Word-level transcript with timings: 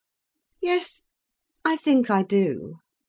"Yes, 0.63 1.03
I 1.63 1.75
think 1.77 2.09
I 2.09 2.23
do. 2.23 2.79